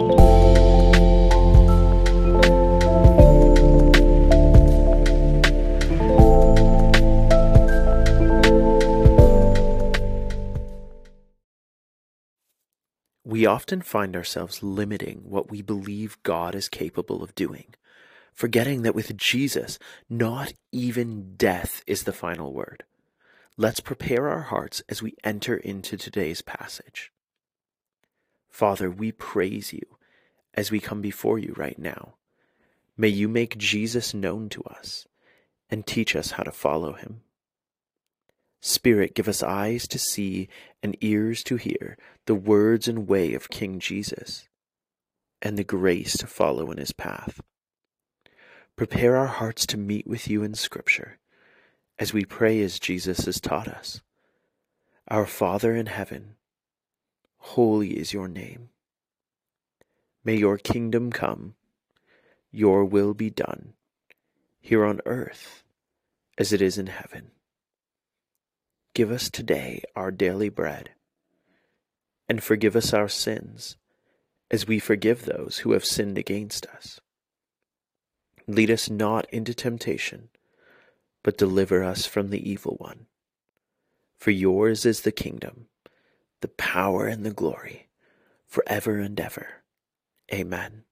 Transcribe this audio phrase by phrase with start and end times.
[0.00, 0.06] We
[13.46, 17.74] often find ourselves limiting what we believe God is capable of doing,
[18.32, 19.78] forgetting that with Jesus,
[20.08, 22.84] not even death is the final word.
[23.56, 27.12] Let's prepare our hearts as we enter into today's passage.
[28.50, 29.80] Father, we praise you
[30.54, 32.14] as we come before you right now.
[32.96, 35.06] May you make Jesus known to us
[35.70, 37.22] and teach us how to follow him.
[38.60, 40.48] Spirit, give us eyes to see
[40.82, 44.48] and ears to hear the words and way of King Jesus,
[45.40, 47.40] and the grace to follow in his path.
[48.76, 51.18] Prepare our hearts to meet with you in Scripture,
[51.98, 54.02] as we pray as Jesus has taught us.
[55.08, 56.36] Our Father in heaven,
[57.40, 58.68] holy is your name.
[60.24, 61.54] May your kingdom come,
[62.52, 63.72] your will be done,
[64.60, 65.64] here on earth
[66.38, 67.32] as it is in heaven.
[68.94, 70.90] Give us today our daily bread,
[72.28, 73.76] and forgive us our sins,
[74.50, 77.00] as we forgive those who have sinned against us.
[78.46, 80.28] Lead us not into temptation,
[81.22, 83.06] but deliver us from the evil one.
[84.18, 85.66] For yours is the kingdom,
[86.40, 87.88] the power, and the glory,
[88.46, 89.62] forever and ever.
[90.32, 90.84] Amen.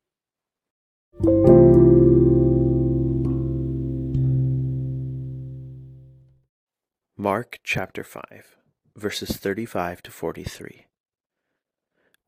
[7.16, 8.56] Mark chapter 5,
[8.94, 10.86] verses 35 to 43.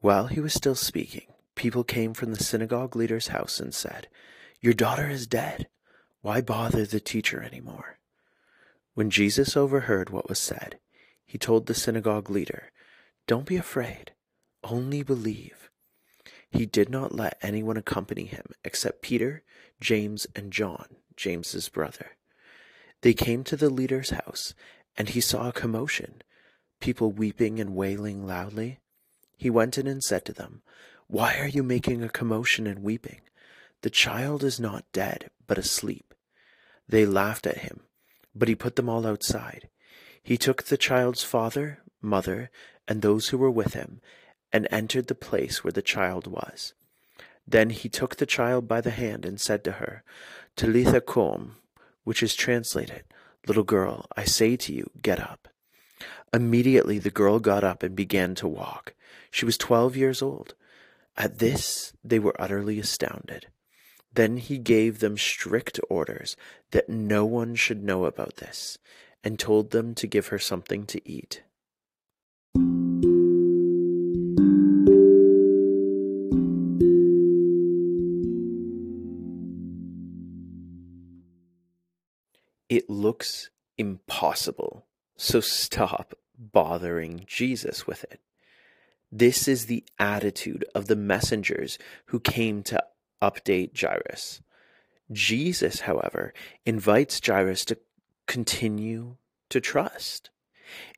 [0.00, 4.08] While he was still speaking, people came from the synagogue leader's house and said,
[4.60, 5.68] Your daughter is dead.
[6.22, 7.98] Why bother the teacher any more?
[8.94, 10.78] When Jesus overheard what was said,
[11.24, 12.72] he told the synagogue leader,
[13.30, 14.10] Don't be afraid,
[14.64, 15.70] only believe.
[16.50, 19.44] He did not let anyone accompany him except Peter,
[19.80, 22.16] James, and John, James's brother.
[23.02, 24.52] They came to the leader's house
[24.98, 26.22] and he saw a commotion,
[26.80, 28.80] people weeping and wailing loudly.
[29.36, 30.62] He went in and said to them,
[31.06, 33.20] Why are you making a commotion and weeping?
[33.82, 36.14] The child is not dead, but asleep.
[36.88, 37.82] They laughed at him,
[38.34, 39.68] but he put them all outside.
[40.20, 42.50] He took the child's father, mother,
[42.90, 44.00] and those who were with him,
[44.52, 46.74] and entered the place where the child was.
[47.46, 50.02] Then he took the child by the hand and said to her,
[50.56, 51.56] Talitha cum,
[52.02, 53.04] which is translated,
[53.46, 55.46] Little girl, I say to you, get up.
[56.32, 58.94] Immediately the girl got up and began to walk.
[59.30, 60.54] She was twelve years old.
[61.16, 63.46] At this they were utterly astounded.
[64.12, 66.36] Then he gave them strict orders
[66.72, 68.78] that no one should know about this,
[69.22, 71.42] and told them to give her something to eat.
[82.70, 88.20] It looks impossible, so stop bothering Jesus with it.
[89.10, 92.80] This is the attitude of the messengers who came to
[93.20, 94.40] update Jairus.
[95.10, 96.32] Jesus, however,
[96.64, 97.78] invites Jairus to
[98.28, 99.16] continue
[99.48, 100.30] to trust.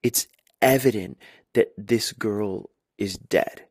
[0.03, 0.29] It's
[0.61, 1.17] evident
[1.55, 3.63] that this girl is dead.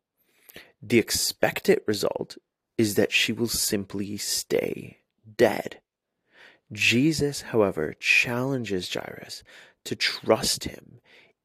[0.81, 2.37] The expected result
[2.77, 4.97] is that she will simply stay
[5.37, 5.79] dead.
[6.71, 9.43] Jesus, however, challenges Jairus
[9.83, 10.99] to trust him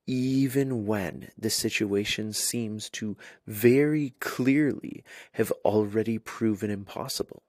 [0.07, 7.43] even when the situation seems to very clearly have already proven impossible.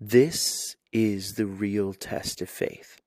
[0.00, 3.00] This is the real test of faith.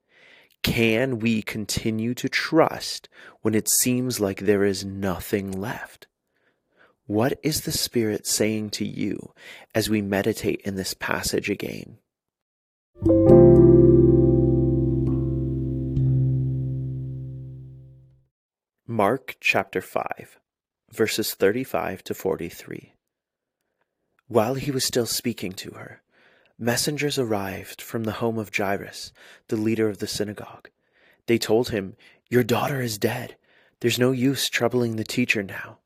[0.63, 3.09] Can we continue to trust
[3.41, 6.07] when it seems like there is nothing left?
[7.07, 9.33] What is the Spirit saying to you
[9.73, 11.97] as we meditate in this passage again?
[18.87, 20.39] Mark chapter 5,
[20.91, 22.93] verses 35 to 43.
[24.27, 26.01] While he was still speaking to her,
[26.61, 29.11] messengers arrived from the home of Jairus,
[29.47, 30.69] the leader of the synagogue.
[31.25, 31.95] They told him,
[32.29, 33.35] Your daughter is dead.
[33.79, 35.79] There's no use troubling the teacher now.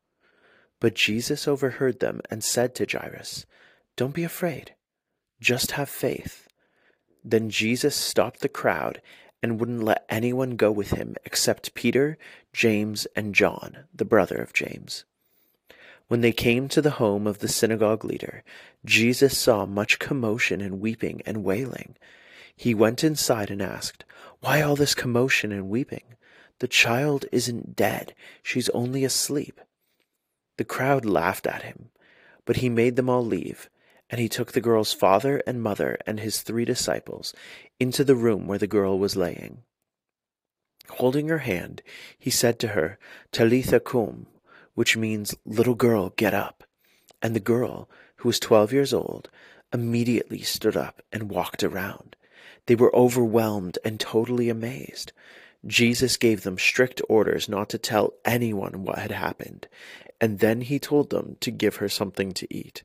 [0.78, 3.46] But Jesus overheard them and said to Jairus,
[3.96, 4.74] Don't be afraid,
[5.40, 6.46] just have faith.
[7.24, 9.00] Then Jesus stopped the crowd
[9.42, 12.18] and wouldn't let anyone go with him except Peter,
[12.52, 15.04] James, and John, the brother of James.
[16.08, 18.44] When they came to the home of the synagogue leader,
[18.84, 21.96] Jesus saw much commotion and weeping and wailing.
[22.54, 24.04] He went inside and asked,
[24.40, 26.04] Why all this commotion and weeping?
[26.60, 29.60] The child isn't dead, she's only asleep.
[30.58, 31.90] The crowd laughed at him,
[32.44, 33.68] But he made them all leave,
[34.08, 37.34] and he took the girl's father and mother and his three disciples
[37.80, 39.64] into the room where the girl was laying.
[40.88, 41.82] Holding her hand,
[42.16, 42.96] he said to her,
[43.32, 44.28] Talitha cum,
[44.76, 46.62] which means, Little girl, get up.
[47.20, 49.28] And the girl, who was twelve years old,
[49.72, 52.14] immediately stood up and walked around.
[52.66, 55.12] They were overwhelmed and totally amazed.
[55.66, 59.66] Jesus gave them strict orders not to tell anyone what had happened,
[60.20, 62.84] and then he told them to give her something to eat.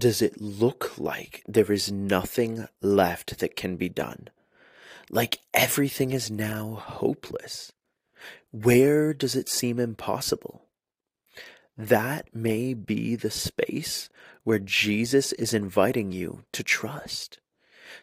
[0.00, 4.28] Does it look like there is nothing left that can be done?
[5.10, 7.72] Like everything is now hopeless?
[8.50, 10.64] Where does it seem impossible?
[11.76, 14.08] That may be the space
[14.42, 17.38] where Jesus is inviting you to trust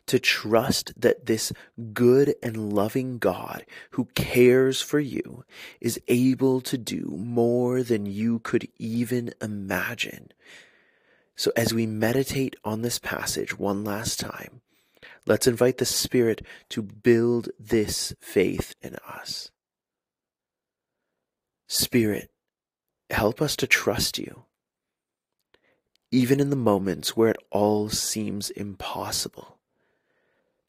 [0.06, 1.54] to trust that this
[1.94, 5.44] good and loving God who cares for you
[5.82, 10.32] is able to do more than you could even imagine.
[11.38, 14.62] So, as we meditate on this passage one last time,
[15.28, 19.52] let's invite the Spirit to build this faith in us.
[21.68, 22.32] Spirit,
[23.12, 24.46] help us to trust you,
[26.12, 29.60] even in the moments where it all seems impossible.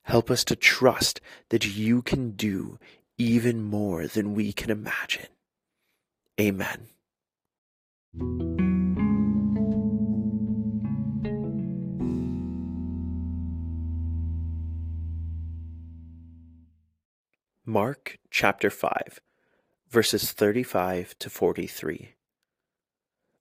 [0.02, 2.78] Help us to trust that you can do
[3.16, 5.28] even more than we can imagine.
[6.38, 6.88] Amen.
[17.78, 19.20] Mark chapter 5,
[19.88, 22.16] verses 35 to 43.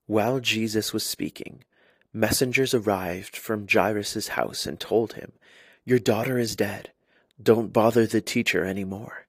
[0.05, 1.63] While Jesus was speaking,
[2.13, 5.31] messengers arrived from Jairus' house and told him
[5.85, 6.91] your daughter is dead.
[7.41, 9.25] Don't bother the teacher any more.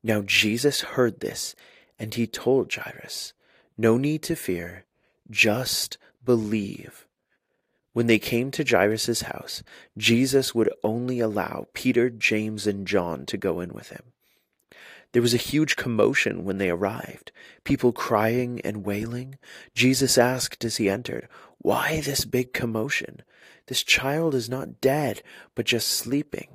[0.00, 1.56] Now Jesus heard this,
[1.98, 3.32] and he told Jairus,
[3.76, 4.84] No need to fear,
[5.28, 7.04] just believe.
[7.94, 9.64] When they came to Jairus' house,
[9.98, 14.04] Jesus would only allow Peter, James, and John to go in with him.
[15.12, 17.32] There was a huge commotion when they arrived,
[17.64, 19.38] people crying and wailing.
[19.74, 21.28] Jesus asked as he entered,
[21.58, 23.22] Why this big commotion?
[23.66, 25.22] This child is not dead,
[25.54, 26.48] but just sleeping.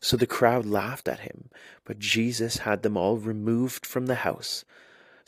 [0.00, 1.48] So the crowd laughed at him,
[1.84, 4.64] but Jesus had them all removed from the house.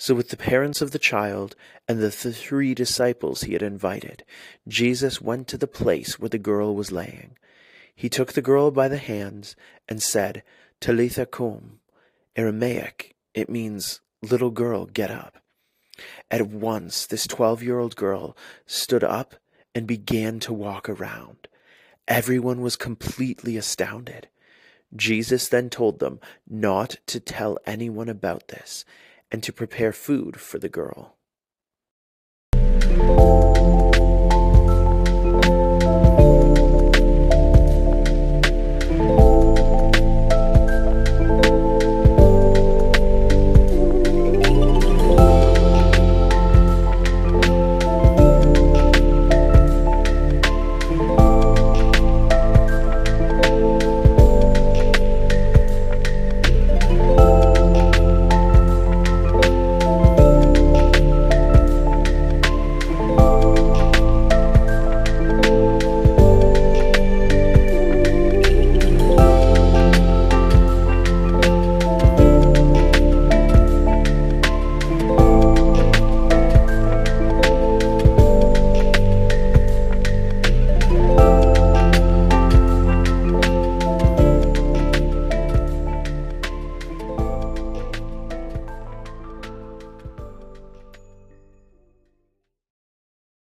[0.00, 1.57] So, with the parents of the child
[1.88, 4.25] and the three disciples he had invited,
[4.69, 7.37] Jesus went to the place where the girl was laying.
[7.97, 9.57] He took the girl by the hands
[9.88, 10.45] and said,
[10.81, 11.81] Talitha cum.
[12.38, 15.38] Aramaic, it means, Little girl, get up.
[16.30, 19.35] At once, this 12 year old girl stood up
[19.75, 21.49] and began to walk around.
[22.07, 24.28] Everyone was completely astounded.
[24.95, 28.85] Jesus then told them not to tell anyone about this
[29.33, 31.16] and to prepare food for the girl.